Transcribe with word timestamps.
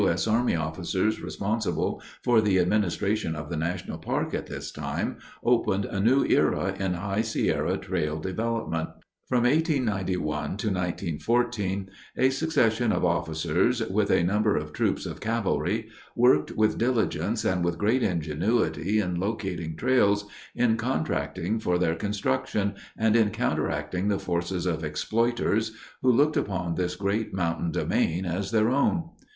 S. 0.09 0.25
Army 0.25 0.55
officers 0.55 1.21
responsible 1.21 2.01
for 2.23 2.41
the 2.41 2.57
administration 2.57 3.35
of 3.35 3.51
the 3.51 3.55
national 3.55 3.99
park 3.99 4.33
at 4.33 4.47
this 4.47 4.71
time 4.71 5.17
opened 5.43 5.85
a 5.85 5.99
new 5.99 6.25
era 6.25 6.73
in 6.79 6.95
High 6.95 7.21
Sierra 7.21 7.77
trail 7.77 8.17
development. 8.19 8.89
From 9.29 9.43
1891 9.43 10.23
to 10.23 10.49
1914 10.69 11.91
a 12.17 12.31
succession 12.31 12.91
of 12.91 13.05
officers, 13.05 13.81
with 13.91 14.09
a 14.09 14.23
number 14.23 14.57
of 14.57 14.73
troops 14.73 15.05
of 15.05 15.19
cavalry, 15.21 15.89
worked 16.15 16.49
with 16.53 16.79
diligence 16.79 17.45
and 17.45 17.63
with 17.63 17.77
great 17.77 18.01
ingenuity 18.01 18.99
in 18.99 19.19
locating 19.19 19.77
trails, 19.77 20.25
in 20.55 20.77
contracting 20.77 21.59
for 21.59 21.77
their 21.77 21.93
construction, 21.93 22.73
and 22.97 23.15
in 23.15 23.29
counteracting 23.29 24.07
the 24.07 24.17
forces 24.17 24.65
of 24.65 24.83
exploiters 24.83 25.73
who 26.01 26.11
looked 26.11 26.37
upon 26.37 26.73
this 26.73 26.95
great 26.95 27.35
mountain 27.35 27.69
domain 27.69 28.25
as 28.25 28.49
their 28.49 28.71
own. 28.71 29.03